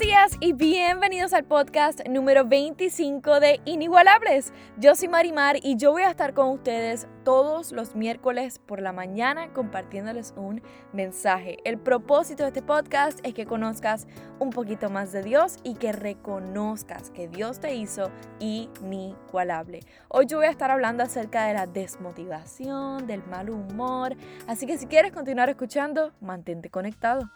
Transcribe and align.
días 0.00 0.38
y 0.40 0.54
bienvenidos 0.54 1.34
al 1.34 1.44
podcast 1.44 2.00
número 2.08 2.46
25 2.46 3.38
de 3.38 3.60
Inigualables. 3.66 4.50
Yo 4.78 4.94
soy 4.94 5.08
Marimar 5.08 5.58
y 5.62 5.76
yo 5.76 5.92
voy 5.92 6.04
a 6.04 6.10
estar 6.10 6.32
con 6.32 6.48
ustedes 6.48 7.06
todos 7.22 7.70
los 7.70 7.94
miércoles 7.94 8.60
por 8.60 8.80
la 8.80 8.92
mañana 8.92 9.52
compartiéndoles 9.52 10.32
un 10.38 10.62
mensaje. 10.94 11.58
El 11.64 11.76
propósito 11.76 12.44
de 12.44 12.48
este 12.48 12.62
podcast 12.62 13.20
es 13.24 13.34
que 13.34 13.44
conozcas 13.44 14.06
un 14.38 14.48
poquito 14.48 14.88
más 14.88 15.12
de 15.12 15.22
Dios 15.22 15.58
y 15.64 15.74
que 15.74 15.92
reconozcas 15.92 17.10
que 17.10 17.28
Dios 17.28 17.60
te 17.60 17.74
hizo 17.74 18.10
inigualable. 18.38 19.80
Hoy 20.08 20.24
yo 20.24 20.38
voy 20.38 20.46
a 20.46 20.50
estar 20.50 20.70
hablando 20.70 21.02
acerca 21.02 21.44
de 21.44 21.52
la 21.52 21.66
desmotivación, 21.66 23.06
del 23.06 23.22
mal 23.26 23.50
humor, 23.50 24.16
así 24.46 24.66
que 24.66 24.78
si 24.78 24.86
quieres 24.86 25.12
continuar 25.12 25.50
escuchando, 25.50 26.12
mantente 26.22 26.70
conectado. 26.70 27.28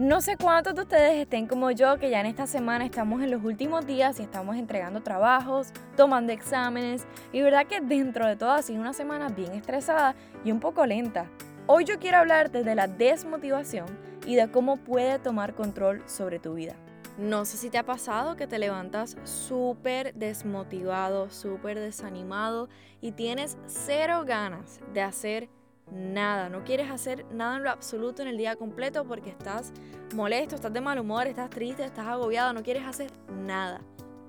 No 0.00 0.22
sé 0.22 0.38
cuántos 0.38 0.74
de 0.74 0.80
ustedes 0.80 1.14
estén 1.18 1.46
como 1.46 1.70
yo, 1.72 1.98
que 1.98 2.08
ya 2.08 2.20
en 2.20 2.26
esta 2.26 2.46
semana 2.46 2.86
estamos 2.86 3.22
en 3.22 3.30
los 3.30 3.44
últimos 3.44 3.86
días 3.86 4.18
y 4.18 4.22
estamos 4.22 4.56
entregando 4.56 5.02
trabajos, 5.02 5.74
tomando 5.94 6.32
exámenes, 6.32 7.06
y 7.34 7.42
verdad 7.42 7.66
que 7.66 7.82
dentro 7.82 8.26
de 8.26 8.34
todo 8.34 8.52
ha 8.52 8.62
una 8.70 8.94
semana 8.94 9.28
bien 9.28 9.52
estresada 9.52 10.14
y 10.42 10.52
un 10.52 10.58
poco 10.58 10.86
lenta. 10.86 11.26
Hoy 11.66 11.84
yo 11.84 11.98
quiero 11.98 12.16
hablarte 12.16 12.64
de 12.64 12.74
la 12.74 12.86
desmotivación 12.88 13.88
y 14.24 14.36
de 14.36 14.50
cómo 14.50 14.78
puede 14.78 15.18
tomar 15.18 15.54
control 15.54 16.02
sobre 16.06 16.38
tu 16.38 16.54
vida. 16.54 16.76
No 17.18 17.44
sé 17.44 17.58
si 17.58 17.68
te 17.68 17.76
ha 17.76 17.84
pasado 17.84 18.36
que 18.36 18.46
te 18.46 18.58
levantas 18.58 19.18
súper 19.24 20.14
desmotivado, 20.14 21.28
súper 21.28 21.78
desanimado 21.78 22.70
y 23.02 23.12
tienes 23.12 23.58
cero 23.66 24.24
ganas 24.26 24.80
de 24.94 25.02
hacer 25.02 25.50
nada, 25.90 26.48
no 26.48 26.64
quieres 26.64 26.90
hacer 26.90 27.24
nada 27.32 27.56
en 27.56 27.64
lo 27.64 27.70
absoluto 27.70 28.22
en 28.22 28.28
el 28.28 28.36
día 28.36 28.56
completo 28.56 29.04
porque 29.04 29.30
estás 29.30 29.72
molesto, 30.14 30.54
estás 30.54 30.72
de 30.72 30.80
mal 30.80 30.98
humor, 30.98 31.26
estás 31.26 31.50
triste, 31.50 31.84
estás 31.84 32.06
agobiado, 32.06 32.52
no 32.52 32.62
quieres 32.62 32.84
hacer 32.84 33.10
nada. 33.28 33.80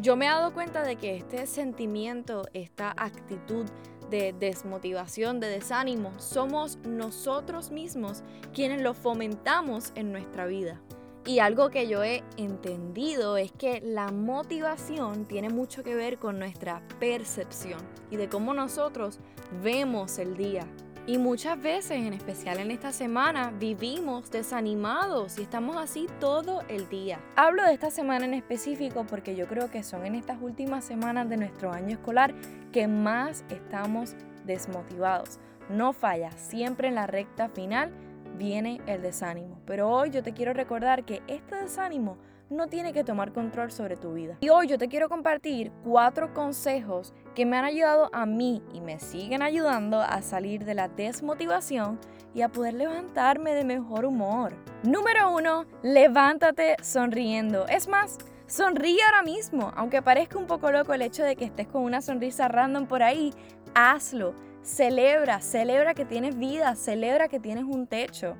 Yo 0.00 0.16
me 0.16 0.26
he 0.26 0.28
dado 0.28 0.54
cuenta 0.54 0.82
de 0.82 0.96
que 0.96 1.16
este 1.16 1.46
sentimiento, 1.46 2.44
esta 2.54 2.94
actitud 2.96 3.66
de 4.10 4.34
desmotivación, 4.38 5.40
de 5.40 5.48
desánimo, 5.48 6.12
somos 6.18 6.76
nosotros 6.78 7.70
mismos 7.70 8.22
quienes 8.52 8.82
lo 8.82 8.94
fomentamos 8.94 9.92
en 9.94 10.12
nuestra 10.12 10.46
vida. 10.46 10.80
Y 11.24 11.38
algo 11.38 11.70
que 11.70 11.86
yo 11.86 12.02
he 12.02 12.24
entendido 12.36 13.36
es 13.36 13.52
que 13.52 13.80
la 13.80 14.10
motivación 14.10 15.24
tiene 15.24 15.50
mucho 15.50 15.84
que 15.84 15.94
ver 15.94 16.18
con 16.18 16.38
nuestra 16.38 16.82
percepción 16.98 17.80
y 18.10 18.16
de 18.16 18.28
cómo 18.28 18.54
nosotros 18.54 19.20
vemos 19.62 20.18
el 20.18 20.36
día, 20.36 20.66
y 21.06 21.18
muchas 21.18 21.60
veces, 21.60 21.92
en 21.92 22.12
especial 22.12 22.60
en 22.60 22.70
esta 22.70 22.92
semana, 22.92 23.52
vivimos 23.58 24.30
desanimados 24.30 25.38
y 25.38 25.42
estamos 25.42 25.76
así 25.76 26.06
todo 26.20 26.62
el 26.68 26.88
día. 26.88 27.18
Hablo 27.34 27.64
de 27.64 27.74
esta 27.74 27.90
semana 27.90 28.24
en 28.24 28.34
específico 28.34 29.04
porque 29.08 29.34
yo 29.34 29.48
creo 29.48 29.70
que 29.70 29.82
son 29.82 30.06
en 30.06 30.14
estas 30.14 30.40
últimas 30.40 30.84
semanas 30.84 31.28
de 31.28 31.38
nuestro 31.38 31.72
año 31.72 31.90
escolar 31.90 32.34
que 32.70 32.86
más 32.86 33.44
estamos 33.50 34.14
desmotivados. 34.44 35.40
No 35.68 35.92
falla, 35.92 36.30
siempre 36.32 36.88
en 36.88 36.94
la 36.94 37.08
recta 37.08 37.48
final 37.48 37.90
viene 38.38 38.80
el 38.86 39.02
desánimo. 39.02 39.60
Pero 39.66 39.88
hoy 39.88 40.10
yo 40.10 40.22
te 40.22 40.32
quiero 40.32 40.52
recordar 40.52 41.04
que 41.04 41.22
este 41.26 41.56
desánimo 41.56 42.16
no 42.52 42.68
tiene 42.68 42.92
que 42.92 43.04
tomar 43.04 43.32
control 43.32 43.72
sobre 43.72 43.96
tu 43.96 44.12
vida. 44.12 44.36
Y 44.40 44.50
hoy 44.50 44.68
yo 44.68 44.78
te 44.78 44.88
quiero 44.88 45.08
compartir 45.08 45.72
cuatro 45.82 46.32
consejos 46.34 47.12
que 47.34 47.46
me 47.46 47.56
han 47.56 47.64
ayudado 47.64 48.10
a 48.12 48.26
mí 48.26 48.62
y 48.72 48.80
me 48.80 48.98
siguen 48.98 49.42
ayudando 49.42 50.00
a 50.00 50.22
salir 50.22 50.64
de 50.64 50.74
la 50.74 50.88
desmotivación 50.88 51.98
y 52.34 52.42
a 52.42 52.48
poder 52.48 52.74
levantarme 52.74 53.54
de 53.54 53.64
mejor 53.64 54.04
humor. 54.04 54.54
Número 54.82 55.30
uno, 55.32 55.66
levántate 55.82 56.76
sonriendo. 56.82 57.66
Es 57.68 57.88
más, 57.88 58.18
sonríe 58.46 59.02
ahora 59.04 59.22
mismo. 59.22 59.72
Aunque 59.76 60.02
parezca 60.02 60.38
un 60.38 60.46
poco 60.46 60.70
loco 60.70 60.94
el 60.94 61.02
hecho 61.02 61.24
de 61.24 61.36
que 61.36 61.44
estés 61.44 61.68
con 61.68 61.82
una 61.82 62.00
sonrisa 62.00 62.48
random 62.48 62.86
por 62.86 63.02
ahí, 63.02 63.32
hazlo. 63.74 64.34
Celebra, 64.62 65.40
celebra 65.40 65.92
que 65.92 66.04
tienes 66.04 66.38
vida, 66.38 66.76
celebra 66.76 67.28
que 67.28 67.40
tienes 67.40 67.64
un 67.64 67.86
techo. 67.86 68.36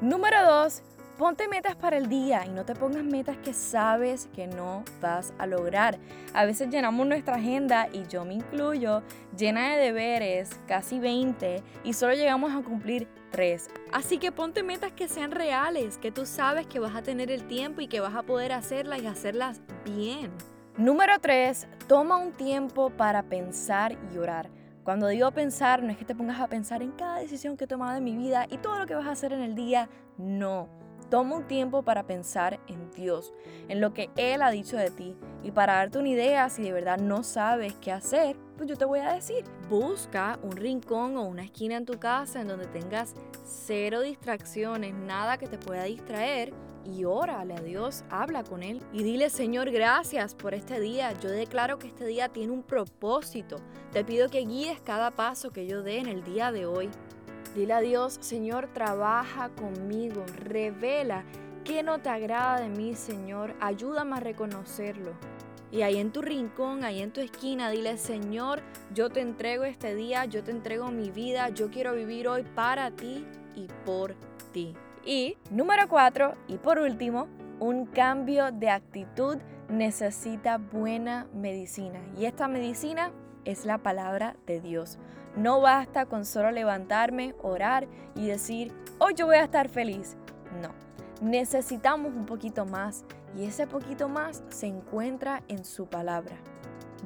Número 0.00 0.42
dos, 0.44 0.82
Ponte 1.18 1.48
metas 1.48 1.76
para 1.76 1.96
el 1.96 2.10
día 2.10 2.44
y 2.44 2.50
no 2.50 2.66
te 2.66 2.74
pongas 2.74 3.02
metas 3.02 3.38
que 3.38 3.54
sabes 3.54 4.28
que 4.34 4.46
no 4.46 4.84
vas 5.00 5.32
a 5.38 5.46
lograr. 5.46 5.98
A 6.34 6.44
veces 6.44 6.68
llenamos 6.68 7.06
nuestra 7.06 7.36
agenda 7.36 7.88
y 7.90 8.06
yo 8.06 8.26
me 8.26 8.34
incluyo 8.34 9.02
llena 9.34 9.70
de 9.70 9.82
deberes, 9.82 10.50
casi 10.68 10.98
20, 10.98 11.62
y 11.84 11.92
solo 11.94 12.12
llegamos 12.12 12.54
a 12.54 12.62
cumplir 12.62 13.08
3. 13.30 13.66
Así 13.92 14.18
que 14.18 14.30
ponte 14.30 14.62
metas 14.62 14.92
que 14.92 15.08
sean 15.08 15.30
reales, 15.30 15.96
que 15.96 16.12
tú 16.12 16.26
sabes 16.26 16.66
que 16.66 16.80
vas 16.80 16.94
a 16.94 17.00
tener 17.00 17.30
el 17.30 17.48
tiempo 17.48 17.80
y 17.80 17.88
que 17.88 18.00
vas 18.00 18.14
a 18.14 18.22
poder 18.22 18.52
hacerlas 18.52 19.00
y 19.00 19.06
hacerlas 19.06 19.62
bien. 19.86 20.30
Número 20.76 21.18
3. 21.18 21.66
Toma 21.88 22.18
un 22.18 22.32
tiempo 22.32 22.90
para 22.90 23.22
pensar 23.22 23.96
y 24.12 24.18
orar. 24.18 24.50
Cuando 24.84 25.06
digo 25.06 25.32
pensar, 25.32 25.82
no 25.82 25.90
es 25.90 25.96
que 25.96 26.04
te 26.04 26.14
pongas 26.14 26.40
a 26.40 26.48
pensar 26.48 26.82
en 26.82 26.92
cada 26.92 27.20
decisión 27.20 27.56
que 27.56 27.64
he 27.64 27.66
tomado 27.66 27.96
en 27.96 28.04
mi 28.04 28.14
vida 28.18 28.46
y 28.50 28.58
todo 28.58 28.78
lo 28.78 28.86
que 28.86 28.94
vas 28.94 29.06
a 29.06 29.12
hacer 29.12 29.32
en 29.32 29.40
el 29.40 29.54
día, 29.54 29.88
no 30.18 30.84
Toma 31.10 31.36
un 31.36 31.46
tiempo 31.46 31.82
para 31.82 32.06
pensar 32.06 32.60
en 32.66 32.90
Dios, 32.90 33.32
en 33.68 33.80
lo 33.80 33.94
que 33.94 34.10
Él 34.16 34.42
ha 34.42 34.50
dicho 34.50 34.76
de 34.76 34.90
ti. 34.90 35.16
Y 35.42 35.50
para 35.50 35.74
darte 35.74 35.98
una 35.98 36.08
idea, 36.08 36.48
si 36.48 36.62
de 36.62 36.72
verdad 36.72 36.98
no 36.98 37.22
sabes 37.22 37.74
qué 37.80 37.92
hacer, 37.92 38.36
pues 38.56 38.68
yo 38.68 38.76
te 38.76 38.84
voy 38.84 39.00
a 39.00 39.12
decir, 39.12 39.44
busca 39.68 40.38
un 40.42 40.56
rincón 40.56 41.16
o 41.16 41.22
una 41.22 41.44
esquina 41.44 41.76
en 41.76 41.84
tu 41.84 41.98
casa 41.98 42.40
en 42.40 42.48
donde 42.48 42.66
tengas 42.66 43.14
cero 43.44 44.00
distracciones, 44.00 44.94
nada 44.94 45.38
que 45.38 45.46
te 45.46 45.58
pueda 45.58 45.84
distraer 45.84 46.52
y 46.86 47.04
órale 47.04 47.54
a 47.54 47.60
Dios, 47.60 48.04
habla 48.10 48.44
con 48.44 48.62
Él 48.62 48.80
y 48.92 49.02
dile, 49.02 49.30
Señor, 49.30 49.70
gracias 49.70 50.34
por 50.34 50.54
este 50.54 50.80
día. 50.80 51.12
Yo 51.20 51.30
declaro 51.30 51.78
que 51.78 51.88
este 51.88 52.06
día 52.06 52.28
tiene 52.28 52.52
un 52.52 52.62
propósito. 52.62 53.56
Te 53.92 54.04
pido 54.04 54.28
que 54.28 54.40
guíes 54.40 54.80
cada 54.80 55.10
paso 55.10 55.50
que 55.50 55.66
yo 55.66 55.82
dé 55.82 55.98
en 55.98 56.06
el 56.06 56.22
día 56.22 56.52
de 56.52 56.66
hoy. 56.66 56.88
Dile 57.56 57.72
a 57.72 57.80
Dios, 57.80 58.18
Señor, 58.20 58.68
trabaja 58.74 59.48
conmigo, 59.48 60.26
revela 60.44 61.24
qué 61.64 61.82
no 61.82 61.98
te 62.00 62.10
agrada 62.10 62.60
de 62.60 62.68
mí, 62.68 62.94
Señor, 62.94 63.54
ayúdame 63.60 64.16
a 64.16 64.20
reconocerlo. 64.20 65.12
Y 65.72 65.80
ahí 65.80 65.96
en 65.96 66.12
tu 66.12 66.20
rincón, 66.20 66.84
ahí 66.84 67.00
en 67.00 67.12
tu 67.12 67.22
esquina, 67.22 67.70
dile, 67.70 67.96
Señor, 67.96 68.60
yo 68.92 69.08
te 69.08 69.22
entrego 69.22 69.64
este 69.64 69.94
día, 69.94 70.26
yo 70.26 70.44
te 70.44 70.50
entrego 70.50 70.90
mi 70.90 71.10
vida, 71.10 71.48
yo 71.48 71.70
quiero 71.70 71.94
vivir 71.94 72.28
hoy 72.28 72.42
para 72.42 72.90
ti 72.90 73.24
y 73.54 73.68
por 73.86 74.14
ti. 74.52 74.74
Y 75.02 75.38
número 75.50 75.88
cuatro, 75.88 76.34
y 76.48 76.58
por 76.58 76.78
último, 76.78 77.26
un 77.58 77.86
cambio 77.86 78.52
de 78.52 78.68
actitud 78.68 79.38
necesita 79.70 80.58
buena 80.58 81.26
medicina. 81.32 82.00
Y 82.18 82.26
esta 82.26 82.48
medicina 82.48 83.12
es 83.46 83.64
la 83.64 83.78
palabra 83.78 84.36
de 84.46 84.60
Dios. 84.60 84.98
No 85.36 85.60
basta 85.60 86.04
con 86.04 86.26
solo 86.26 86.50
levantarme, 86.50 87.34
orar 87.42 87.88
y 88.14 88.26
decir, 88.26 88.72
hoy 88.98 89.14
yo 89.14 89.26
voy 89.26 89.36
a 89.36 89.44
estar 89.44 89.68
feliz. 89.70 90.16
No, 90.60 90.74
necesitamos 91.22 92.12
un 92.12 92.26
poquito 92.26 92.66
más 92.66 93.04
y 93.34 93.44
ese 93.44 93.66
poquito 93.66 94.08
más 94.08 94.42
se 94.48 94.66
encuentra 94.66 95.42
en 95.48 95.64
su 95.64 95.86
palabra. 95.86 96.36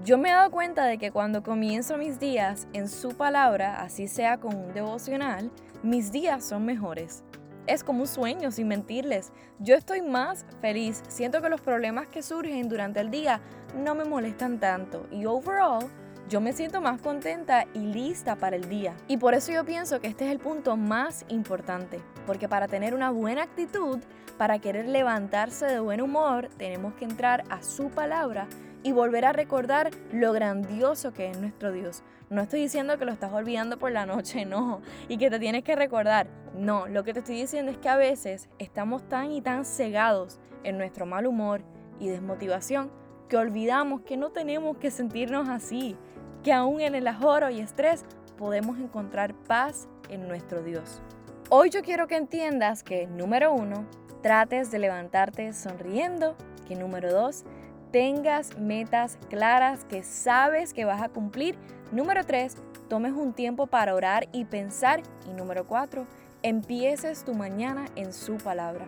Yo 0.05 0.17
me 0.17 0.31
he 0.31 0.33
dado 0.33 0.51
cuenta 0.51 0.87
de 0.87 0.97
que 0.97 1.11
cuando 1.11 1.43
comienzo 1.43 1.99
mis 1.99 2.19
días 2.19 2.69
en 2.73 2.89
su 2.89 3.11
palabra, 3.11 3.83
así 3.83 4.09
sea 4.09 4.39
con 4.39 4.57
un 4.57 4.73
devocional, 4.73 5.51
mis 5.83 6.11
días 6.11 6.45
son 6.45 6.65
mejores. 6.65 7.23
Es 7.67 7.85
como 7.85 8.01
un 8.01 8.07
sueño, 8.07 8.51
sin 8.51 8.69
mentirles. 8.69 9.33
Yo 9.59 9.77
estoy 9.77 10.01
más 10.01 10.47
feliz. 10.61 11.03
Siento 11.09 11.43
que 11.43 11.51
los 11.51 11.61
problemas 11.61 12.07
que 12.07 12.23
surgen 12.23 12.69
durante 12.69 13.01
el 13.01 13.11
día 13.11 13.41
no 13.77 13.95
me 13.95 14.05
molestan 14.05 14.59
tanto. 14.59 15.07
Y 15.11 15.27
overall, 15.27 15.87
yo 16.31 16.41
me 16.41 16.53
siento 16.53 16.81
más 16.81 17.01
contenta 17.01 17.67
y 17.75 17.81
lista 17.81 18.37
para 18.37 18.55
el 18.55 18.69
día. 18.69 18.95
Y 19.09 19.17
por 19.17 19.35
eso 19.35 19.51
yo 19.51 19.65
pienso 19.65 20.01
que 20.01 20.07
este 20.07 20.27
es 20.27 20.31
el 20.31 20.39
punto 20.39 20.77
más 20.77 21.25
importante, 21.29 22.01
porque 22.25 22.49
para 22.49 22.69
tener 22.69 22.95
una 22.95 23.11
buena 23.11 23.43
actitud, 23.43 23.99
para 24.39 24.61
querer 24.61 24.87
levantarse 24.87 25.67
de 25.67 25.81
buen 25.81 26.01
humor, 26.01 26.49
tenemos 26.57 26.95
que 26.95 27.05
entrar 27.05 27.43
a 27.51 27.65
su 27.65 27.91
palabra 27.91 28.47
y 28.85 28.93
volver 28.93 29.25
a 29.25 29.33
recordar 29.33 29.91
lo 30.13 30.33
grandioso 30.33 31.13
que 31.13 31.31
es 31.31 31.39
nuestro 31.41 31.73
Dios. 31.73 32.05
No 32.31 32.43
estoy 32.43 32.61
diciendo 32.61 32.97
que 32.97 33.07
lo 33.07 33.13
estás 33.13 33.33
olvidando 33.33 33.77
por 33.81 33.91
la 33.91 34.07
noche, 34.07 34.45
no, 34.47 34.83
y 35.09 35.19
que 35.19 35.31
te 35.31 35.41
tienes 35.41 35.65
que 35.65 35.75
recordar. 35.75 36.29
No, 36.55 36.87
lo 36.87 37.03
que 37.03 37.13
te 37.13 37.19
estoy 37.19 37.41
diciendo 37.41 37.73
es 37.73 37.79
que 37.79 37.89
a 37.89 37.97
veces 37.97 38.49
estamos 38.61 39.03
tan 39.09 39.33
y 39.33 39.41
tan 39.43 39.65
cegados 39.65 40.39
en 40.63 40.79
nuestro 40.79 41.07
mal 41.07 41.27
humor 41.27 41.63
y 41.99 42.07
desmotivación 42.07 43.01
que 43.31 43.39
olvidamos 43.39 44.03
que 44.03 44.19
no 44.19 44.29
tenemos 44.29 44.77
que 44.77 44.91
sentirnos 44.91 45.49
así, 45.49 45.97
que 46.43 46.53
aún 46.53 46.83
en 46.83 46.95
el 46.95 47.07
ajoro 47.07 47.49
y 47.49 47.61
estrés 47.61 48.05
podemos 48.37 48.79
encontrar 48.79 49.33
paz 49.33 49.89
en 50.11 50.29
nuestro 50.29 50.63
Dios. 50.63 51.01
Hoy 51.49 51.71
yo 51.71 51.81
quiero 51.81 52.07
que 52.07 52.17
entiendas 52.17 52.83
que, 52.83 53.07
número 53.07 53.55
uno, 53.55 53.87
trates 54.23 54.71
de 54.71 54.81
levantarte 54.81 55.55
sonriendo, 55.55 56.37
que 56.69 56.77
número 56.77 57.11
dos, 57.11 57.45
tengas 57.91 58.59
metas 58.59 59.19
claras 59.31 59.87
que 59.87 60.03
sabes 60.03 60.75
que 60.75 60.85
vas 60.85 61.01
a 61.01 61.09
cumplir 61.09 61.57
Número 61.93 62.23
3, 62.25 62.55
tomes 62.89 63.13
un 63.15 63.33
tiempo 63.33 63.67
para 63.67 63.97
orar 63.97 64.29
y 64.33 64.45
pensar. 64.45 65.03
Y 65.29 65.33
número 65.33 65.67
4, 65.67 66.07
empieces 66.43 67.25
tu 67.25 67.35
mañana 67.35 67.87
en 67.97 68.13
su 68.13 68.37
palabra. 68.37 68.87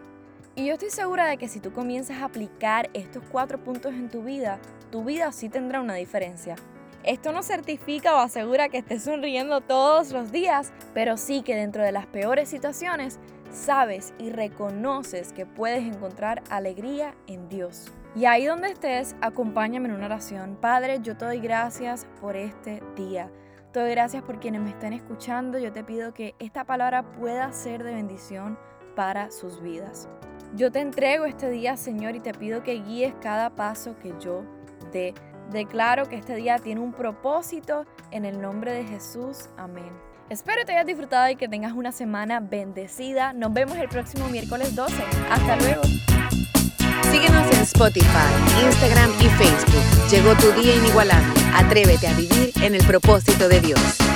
Y 0.55 0.67
yo 0.67 0.75
estoy 0.75 0.91
segura 0.91 1.27
de 1.27 1.39
que 1.39 1.49
si 1.49 1.61
tú 1.61 1.73
comienzas 1.73 2.21
a 2.21 2.27
aplicar 2.27 2.91
estos 2.93 3.23
cuatro 3.33 3.63
puntos 3.65 3.95
en 3.95 4.11
tu 4.11 4.23
vida, 4.23 4.59
tu 4.91 5.03
vida 5.03 5.33
sí 5.33 5.49
tendrá 5.49 5.81
una 5.81 5.95
diferencia. 5.95 6.57
Esto 7.05 7.33
no 7.33 7.43
certifica 7.43 8.15
o 8.15 8.19
asegura 8.19 8.69
que 8.69 8.79
estés 8.79 9.05
sonriendo 9.05 9.63
todos 9.63 10.13
los 10.13 10.31
días, 10.31 10.73
pero 10.93 11.17
sí 11.17 11.43
que 11.43 11.57
dentro 11.57 11.83
de 11.83 11.91
las 11.91 12.07
peores 12.07 12.51
situaciones 12.51 13.19
sabes 13.51 14.13
y 14.19 14.31
reconoces 14.31 15.33
que 15.33 15.47
puedes 15.47 15.85
encontrar 15.85 16.43
alegría 16.51 17.15
en 17.27 17.49
Dios. 17.49 17.91
Y 18.15 18.27
ahí 18.27 18.45
donde 18.45 18.69
estés, 18.69 19.17
acompáñame 19.23 19.89
en 19.89 19.95
una 19.95 20.07
oración. 20.07 20.59
Padre, 20.61 20.99
yo 21.01 21.17
te 21.17 21.25
doy 21.25 21.41
gracias 21.41 22.07
por 22.21 22.37
este 22.37 22.83
día. 22.95 23.31
Te 23.73 23.81
doy 23.81 23.91
gracias 23.93 24.23
por 24.23 24.39
quienes 24.39 24.61
me 24.61 24.69
están 24.69 24.93
escuchando. 24.93 25.59
Yo 25.59 25.73
te 25.73 25.83
pido 25.83 26.13
que 26.13 26.35
esta 26.39 26.65
palabra 26.65 27.11
pueda 27.13 27.51
ser 27.53 27.83
de 27.83 27.95
bendición 27.95 28.59
para 28.95 29.31
sus 29.31 29.63
vidas. 29.63 30.11
Yo 30.55 30.71
te 30.71 30.81
entrego 30.81 31.25
este 31.25 31.49
día, 31.49 31.79
Señor, 31.79 32.15
y 32.15 32.21
te 32.21 32.35
pido 32.35 32.63
que 32.63 32.75
guíes 32.75 33.15
cada 33.23 33.51
paso 33.51 33.97
que 34.03 34.13
yo 34.21 34.45
dé. 34.93 35.15
Declaro 35.51 36.09
que 36.09 36.17
este 36.17 36.35
día 36.35 36.59
tiene 36.59 36.81
un 36.81 36.93
propósito 36.93 37.87
en 38.11 38.27
el 38.27 38.41
nombre 38.41 38.73
de 38.73 38.85
Jesús. 38.85 39.49
Amén. 39.57 39.91
Espero 40.29 40.65
te 40.67 40.73
hayas 40.73 40.87
disfrutado 40.87 41.31
y 41.31 41.37
que 41.37 41.49
tengas 41.49 41.73
una 41.73 41.91
semana 41.91 42.41
bendecida. 42.41 43.33
Nos 43.33 43.53
vemos 43.53 43.77
el 43.79 43.89
próximo 43.89 44.29
miércoles 44.29 44.75
12. 44.75 44.95
Hasta 45.31 45.57
luego. 45.57 45.83
Síguenos 47.11 47.55
en 47.55 47.63
Spotify, 47.63 48.07
Instagram 48.65 49.11
y 49.21 49.29
Facebook. 49.43 50.11
Llegó 50.11 50.35
tu 50.35 50.53
día 50.61 50.77
inigualable. 50.77 51.33
Atrévete 51.55 52.09
a 52.09 52.15
vivir 52.15 52.53
en 52.63 52.75
el 52.75 52.85
propósito 52.87 53.49
de 53.49 53.61
Dios. 53.61 54.12